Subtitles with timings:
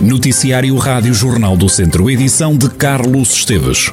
[0.00, 3.92] Noticiário Rádio Jornal do Centro, edição de Carlos Esteves.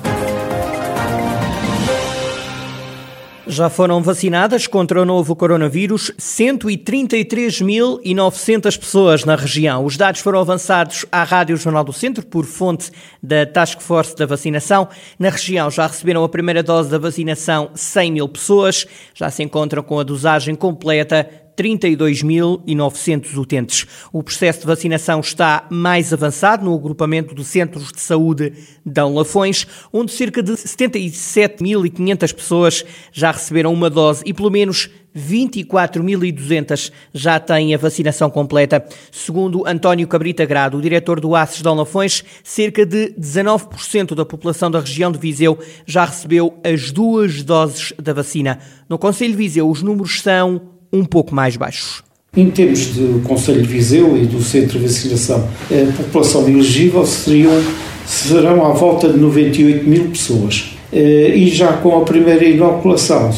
[3.48, 9.86] Já foram vacinadas contra o novo coronavírus 133.900 pessoas na região.
[9.86, 12.92] Os dados foram avançados à Rádio Jornal do Centro por fonte
[13.22, 14.90] da Task Force da Vacinação.
[15.18, 18.86] Na região já receberam a primeira dose da vacinação 100 mil pessoas.
[19.14, 23.88] Já se encontram com a dosagem completa 32.900 utentes.
[24.12, 28.54] O processo de vacinação está mais avançado no agrupamento de centros de saúde
[28.86, 36.92] Dão Lafões, onde cerca de 77.500 pessoas já receberam uma dose e pelo menos 24.200
[37.14, 38.84] já têm a vacinação completa.
[39.12, 44.72] Segundo António Cabrita Grado, o diretor do ACES Dão Lafões, cerca de 19% da população
[44.72, 48.60] da região de Viseu já recebeu as duas doses da vacina.
[48.90, 52.04] No Conselho de Viseu, os números são um pouco mais baixos.
[52.36, 57.62] Em termos do Conselho de Viseu e do Centro de Vacinação, a população elegível seriam,
[58.06, 60.76] serão à volta de 98 mil pessoas.
[60.92, 63.32] Eh, e já com a primeira inoculação,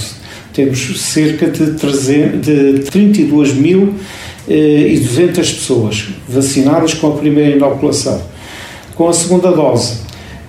[0.53, 3.94] temos cerca de, 300, de 32 mil
[4.47, 8.22] eh, e 200 pessoas vacinadas com a primeira inoculação.
[8.95, 10.00] Com a segunda dose,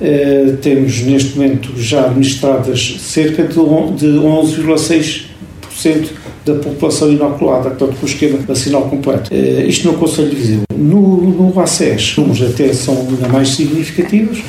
[0.00, 8.08] eh, temos neste momento já administradas cerca de 11,6% da população inoculada, portanto, com o
[8.08, 9.34] esquema vacinal completo.
[9.34, 10.60] Uh, isto no Conselho de Viseu.
[10.76, 14.42] No, no ACES, os números até são ainda mais significativos.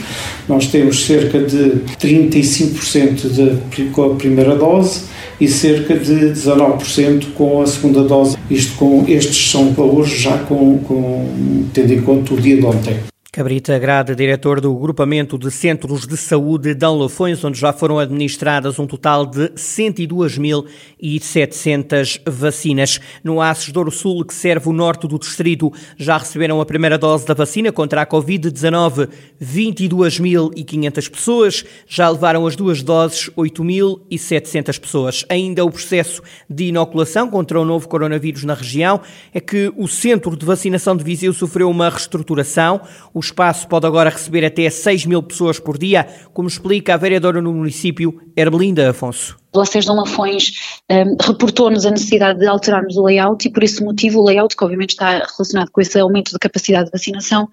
[0.48, 5.02] Nós temos cerca de 35% de, com a primeira dose
[5.42, 8.38] e cerca de 19% com a segunda dose.
[8.50, 12.98] Isto com, estes são valores já com, com, tendo em conta o dia de ontem.
[13.38, 18.80] Cabrita Grade, diretor do Grupamento de Centros de Saúde de Lafões, onde já foram administradas
[18.80, 23.00] um total de 102.700 vacinas.
[23.24, 27.28] No Aços Douro Sul, que serve o norte do distrito, já receberam a primeira dose
[27.28, 29.08] da vacina contra a Covid-19
[29.40, 35.24] 22.500 pessoas, já levaram as duas doses 8.700 pessoas.
[35.30, 39.00] Ainda o processo de inoculação contra o novo coronavírus na região
[39.32, 42.82] é que o Centro de Vacinação de Viseu sofreu uma reestruturação.
[43.14, 47.42] Os espaço pode agora receber até 6 mil pessoas por dia, como explica a vereadora
[47.42, 49.38] no município, Erbelinda Afonso.
[49.56, 50.52] O Acesso de Lafões
[50.90, 54.64] um, reportou-nos a necessidade de alterarmos o layout e por esse motivo o layout, que
[54.64, 57.48] obviamente está relacionado com esse aumento de capacidade de vacinação,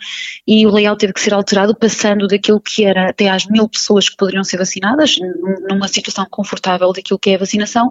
[0.46, 4.08] e o layout teve que ser alterado passando daquilo que era até às mil pessoas
[4.08, 5.16] que poderiam ser vacinadas,
[5.68, 7.90] numa situação confortável daquilo que é a vacinação,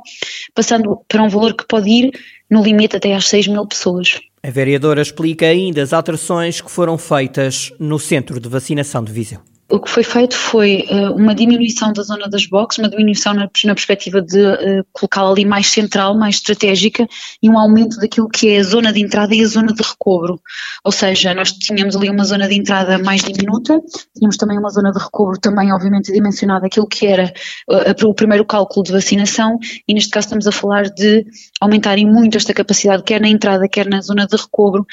[0.54, 2.12] passando para um valor que pode ir
[2.50, 4.20] no limite até às 6 mil pessoas.
[4.46, 9.40] A vereadora explica ainda as alterações que foram feitas no centro de vacinação de Viseu
[9.70, 13.50] o que foi feito foi uh, uma diminuição da zona das boxes, uma diminuição na,
[13.66, 17.08] na perspectiva de uh, colocá-la ali mais central, mais estratégica
[17.42, 20.40] e um aumento daquilo que é a zona de entrada e a zona de recobro.
[20.84, 23.80] Ou seja, nós tínhamos ali uma zona de entrada mais diminuta,
[24.16, 27.34] tínhamos também uma zona de recobro também obviamente dimensionada aquilo que era
[27.70, 29.58] uh, o primeiro cálculo de vacinação
[29.88, 31.26] e neste caso estamos a falar de
[31.62, 34.86] aumentarem muito esta capacidade quer na entrada quer na zona de recobro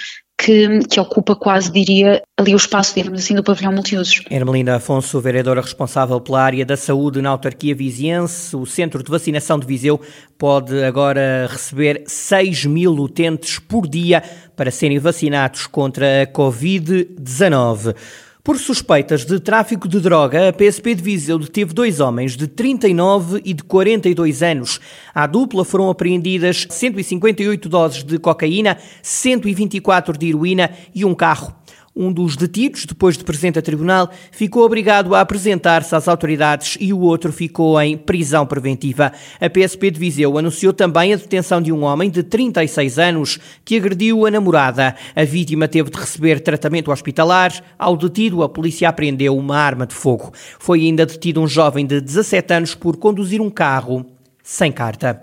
[0.43, 4.23] que, que, ocupa quase, diria, ali o espaço, digamos assim, do pavilhão multiusos.
[4.31, 9.59] Ermelinda Afonso, vereadora responsável pela área da saúde na autarquia viziense, o Centro de Vacinação
[9.59, 10.01] de Viseu
[10.39, 14.23] pode agora receber 6 mil utentes por dia
[14.57, 17.95] para serem vacinados contra a Covid-19.
[18.43, 23.43] Por suspeitas de tráfico de droga, a PSP de Viseu deteve dois homens de 39
[23.45, 24.81] e de 42 anos.
[25.15, 31.55] À dupla foram apreendidas 158 doses de cocaína, 124 de heroína e um carro.
[31.95, 36.93] Um dos detidos, depois de presente a tribunal, ficou obrigado a apresentar-se às autoridades e
[36.93, 39.13] o outro ficou em prisão preventiva.
[39.41, 43.77] A PSP de Viseu anunciou também a detenção de um homem de 36 anos que
[43.77, 44.95] agrediu a namorada.
[45.17, 47.53] A vítima teve de receber tratamento hospitalar.
[47.77, 50.33] Ao detido, a polícia apreendeu uma arma de fogo.
[50.61, 54.07] Foi ainda detido um jovem de 17 anos por conduzir um carro
[54.45, 55.21] sem carta.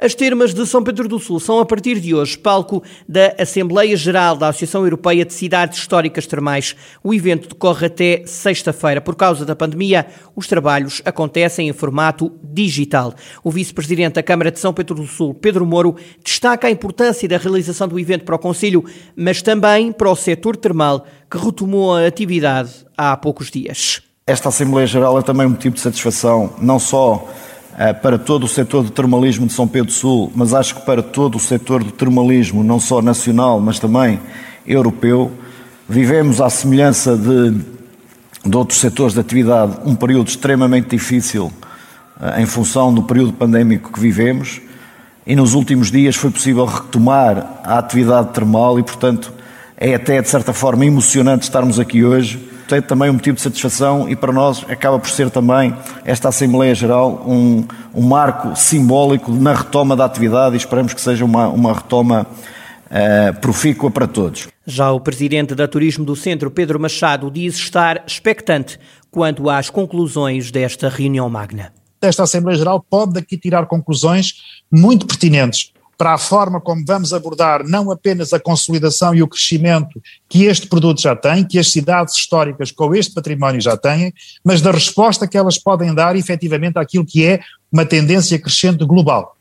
[0.00, 3.96] As termas de São Pedro do Sul são, a partir de hoje, palco da Assembleia
[3.96, 6.76] Geral da Associação Europeia de Cidades Históricas Termais.
[7.02, 9.00] O evento decorre até sexta-feira.
[9.00, 10.06] Por causa da pandemia,
[10.36, 13.12] os trabalhos acontecem em formato digital.
[13.42, 17.36] O vice-presidente da Câmara de São Pedro do Sul, Pedro Moro, destaca a importância da
[17.36, 18.84] realização do evento para o Conselho,
[19.16, 24.00] mas também para o setor termal, que retomou a atividade há poucos dias.
[24.28, 27.26] Esta Assembleia Geral é também um motivo de satisfação, não só
[28.02, 31.36] para todo o setor do termalismo de São Pedro Sul, mas acho que para todo
[31.36, 34.18] o setor do termalismo, não só nacional, mas também
[34.66, 35.30] europeu.
[35.88, 37.54] Vivemos, à semelhança de,
[38.44, 41.52] de outros setores de atividade, um período extremamente difícil
[42.20, 44.60] eh, em função do período pandémico que vivemos
[45.26, 49.32] e nos últimos dias foi possível retomar a atividade termal e, portanto,
[49.80, 52.36] É até, de certa forma, emocionante estarmos aqui hoje.
[52.68, 55.74] Tem também um motivo de satisfação e para nós acaba por ser também
[56.04, 61.24] esta Assembleia Geral um, um marco simbólico na retoma da atividade e esperamos que seja
[61.24, 64.48] uma, uma retoma uh, profícua para todos.
[64.66, 68.78] Já o presidente da Turismo do Centro, Pedro Machado, diz estar expectante
[69.10, 71.72] quanto às conclusões desta reunião magna.
[72.02, 74.34] Esta Assembleia Geral pode daqui tirar conclusões
[74.70, 80.00] muito pertinentes para a forma como vamos abordar não apenas a consolidação e o crescimento
[80.28, 84.14] que este produto já tem, que as cidades históricas com este património já têm,
[84.44, 87.40] mas da resposta que elas podem dar efetivamente àquilo que é
[87.70, 89.36] uma tendência crescente global.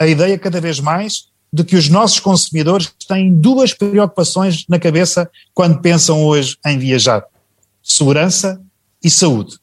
[0.00, 5.30] A ideia cada vez mais de que os nossos consumidores têm duas preocupações na cabeça
[5.54, 7.24] quando pensam hoje em viajar:
[7.82, 8.60] segurança
[9.02, 9.58] e saúde.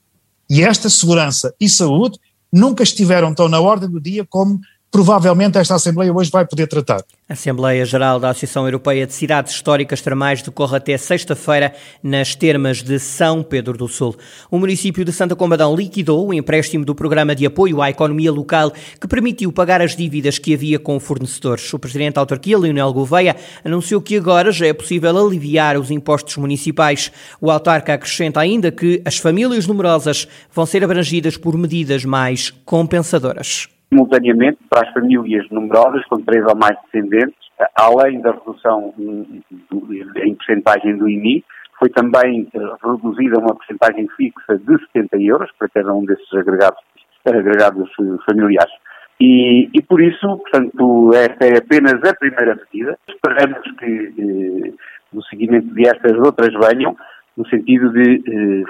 [0.50, 2.18] E esta segurança e saúde
[2.52, 4.62] nunca estiveram tão na ordem do dia como
[4.92, 7.04] provavelmente esta Assembleia hoje vai poder tratar.
[7.30, 12.82] A Assembleia Geral da Associação Europeia de Cidades Históricas Termais decorre até sexta-feira nas termas
[12.82, 14.16] de São Pedro do Sul.
[14.50, 18.72] O município de Santa Combadão liquidou o empréstimo do Programa de Apoio à Economia Local
[19.00, 21.72] que permitiu pagar as dívidas que havia com fornecedores.
[21.74, 26.38] O presidente da autarquia, Leonel Gouveia, anunciou que agora já é possível aliviar os impostos
[26.38, 27.12] municipais.
[27.42, 33.68] O autarca acrescenta ainda que as famílias numerosas vão ser abrangidas por medidas mais compensadoras
[33.90, 40.98] simultaneamente para as famílias numerosas, com três ou mais descendentes, além da redução em porcentagem
[40.98, 41.44] do IMI,
[41.80, 46.80] foi também eh, reduzida uma porcentagem fixa de 70 euros para cada um desses agregados,
[47.26, 48.74] agregados eh, familiares.
[49.20, 52.98] E, e, por isso, portanto, esta é apenas a primeira medida.
[53.08, 54.74] Esperamos que eh,
[55.14, 56.96] no seguimento de estas outras venham,
[57.36, 58.66] no sentido de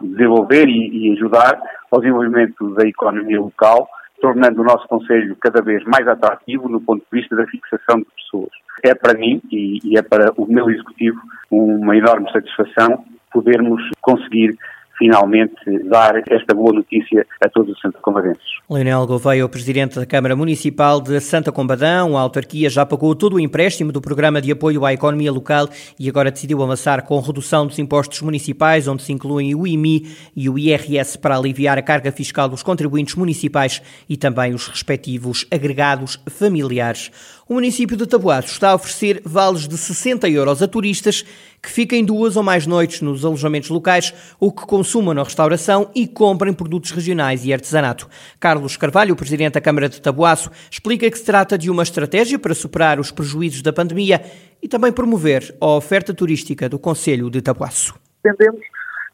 [0.00, 1.60] desenvolver e, e ajudar
[1.90, 3.88] ao desenvolvimento da economia local,
[4.20, 8.06] tornando o nosso Conselho cada vez mais atrativo no ponto de vista da fixação de
[8.16, 8.50] pessoas.
[8.82, 11.20] É para mim e, e é para o meu Executivo
[11.50, 14.56] uma enorme satisfação podermos conseguir
[15.00, 15.54] finalmente
[15.88, 18.44] dar esta boa notícia a todos os Santa Combadenses.
[18.68, 23.36] Leonel Gouveia, o Presidente da Câmara Municipal de Santa Combadão, a autarquia já pagou todo
[23.36, 27.66] o empréstimo do Programa de Apoio à Economia Local e agora decidiu avançar com redução
[27.66, 30.06] dos impostos municipais, onde se incluem o IMI
[30.36, 35.46] e o IRS para aliviar a carga fiscal dos contribuintes municipais e também os respectivos
[35.50, 37.10] agregados familiares.
[37.50, 41.24] O município de Tabuaço está a oferecer vales de 60 euros a turistas
[41.62, 46.06] que fiquem duas ou mais noites nos alojamentos locais ou que consumam na restauração e
[46.06, 48.08] comprem produtos regionais e artesanato.
[48.38, 52.54] Carlos Carvalho, presidente da Câmara de Tabuaço, explica que se trata de uma estratégia para
[52.54, 54.22] superar os prejuízos da pandemia
[54.62, 57.94] e também promover a oferta turística do Conselho de Tabuaço.
[58.24, 58.60] Entendemos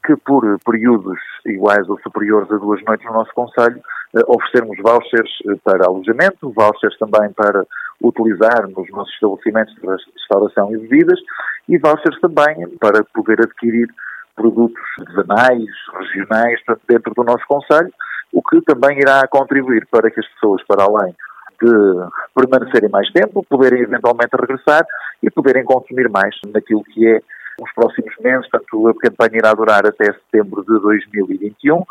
[0.04, 3.81] que por períodos iguais ou superiores a duas noites no nosso Conselho,
[4.26, 7.64] oferecermos vouchers eh, para alojamento, vouchers também para
[8.02, 11.18] utilizar nos nossos estabelecimentos de restauração e bebidas
[11.68, 13.88] e vouchers também para poder adquirir
[14.34, 17.90] produtos artesanais, regionais, dentro do nosso Conselho,
[18.32, 21.14] o que também irá contribuir para que as pessoas, para além
[21.62, 21.72] de
[22.34, 24.84] permanecerem mais tempo, poderem eventualmente regressar
[25.22, 27.20] e poderem consumir mais naquilo que é
[27.60, 31.82] os próximos meses, portanto a campanha irá durar até setembro de 2021, eh,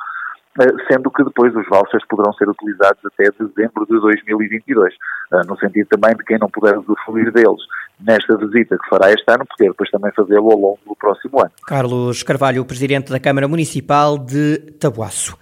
[0.90, 4.94] sendo que depois os vouchers poderão ser utilizados até dezembro de 2022,
[5.34, 7.62] eh, no sentido também de quem não puder usufruir deles
[8.00, 11.52] nesta visita que fará este ano, poder depois também fazê-lo ao longo do próximo ano.
[11.68, 15.38] Carlos Carvalho, Presidente da Câmara Municipal de Tabuaço.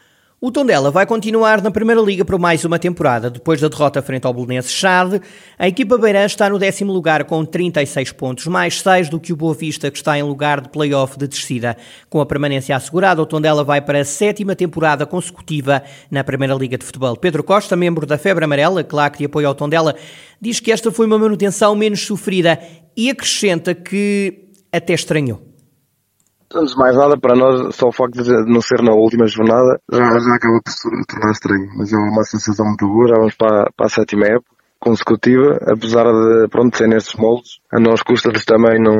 [0.45, 3.29] O Tondela vai continuar na Primeira Liga por mais uma temporada.
[3.29, 5.21] Depois da derrota frente ao Belenenses Chade,
[5.57, 9.37] a equipa beirã está no décimo lugar com 36 pontos, mais 6 do que o
[9.37, 11.77] Boa Vista, que está em lugar de play-off de descida.
[12.09, 15.81] Com a permanência assegurada, o Tondela vai para a sétima temporada consecutiva
[16.11, 17.15] na Primeira Liga de Futebol.
[17.15, 19.95] Pedro Costa, membro da Febre Amarela, claque de apoio ao Tondela,
[20.41, 22.59] diz que esta foi uma manutenção menos sofrida
[22.97, 25.52] e acrescenta que até estranhou.
[26.55, 29.79] Antes de mais nada, para nós, só o facto de não ser na última jornada
[29.91, 31.69] já, já acaba por se tornar estranho.
[31.77, 33.07] Mas é uma sensação muito boa.
[33.07, 37.59] Já vamos para, para a sétima época consecutiva, apesar de pronto, ser nestes moldes.
[37.71, 38.97] A nós custa-nos também não,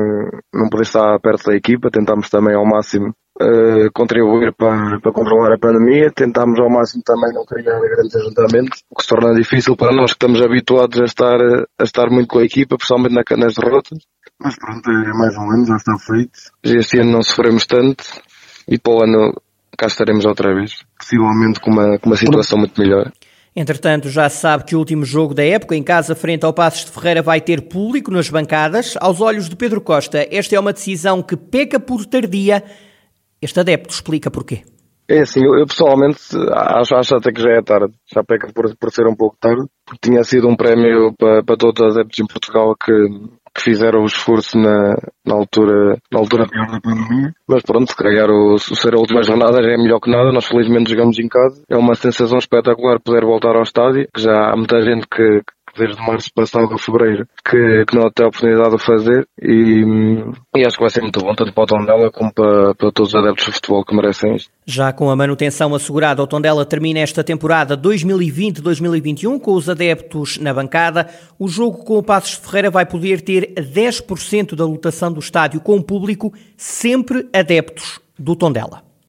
[0.52, 1.90] não poder estar perto da equipa.
[1.90, 6.10] Tentamos também ao máximo uh, contribuir para, para controlar a pandemia.
[6.10, 10.12] Tentamos ao máximo também não criar grandes ajuntamentos, o que se torna difícil para nós
[10.12, 11.38] que estamos habituados a estar,
[11.78, 13.98] a estar muito com a equipa, principalmente nas derrotas.
[14.40, 16.38] Mas pronto, é mais um ano, já está feito.
[16.62, 18.04] Este ano não sofremos tanto
[18.68, 19.32] e para o ano
[19.76, 20.84] cá estaremos outra vez.
[20.98, 23.12] Possivelmente com uma, com uma situação muito melhor.
[23.56, 26.86] Entretanto, já se sabe que o último jogo da época em casa frente ao Passos
[26.86, 28.96] de Ferreira vai ter público nas bancadas.
[29.00, 32.64] Aos olhos de Pedro Costa, esta é uma decisão que peca por tardia.
[33.40, 34.64] Este adepto explica porquê.
[35.06, 36.18] É assim, eu, eu, pessoalmente
[36.50, 39.62] acho, acho até que já é tarde, já peca por, por ser um pouco tarde,
[39.84, 42.90] porque tinha sido um prémio para, para todos os adeptos em Portugal que,
[43.54, 47.32] que fizeram o esforço na, na altura, na altura pior da pandemia.
[47.48, 50.32] Mas pronto, se calhar o, ser a última jornada já é melhor que nada.
[50.32, 51.62] Nós felizmente jogamos em casa.
[51.70, 55.40] É uma sensação espetacular poder voltar ao estádio, que já há muita gente que,
[55.76, 59.84] desde março passado a fevereiro, que, que não tem a oportunidade de fazer e,
[60.56, 63.14] e, acho que vai ser muito bom, tanto para o Tondela como para, para todos
[63.14, 64.50] os adeptos de futebol que merecem isto.
[64.66, 70.54] Já com a manutenção assegurada, o Tondela termina esta temporada 2020-2021 com os adeptos na
[70.54, 71.08] bancada.
[71.38, 75.76] O jogo com o Passos Ferreira vai poder ter 10% da lotação do estádio com
[75.76, 78.83] o público, sempre adeptos do Tondela.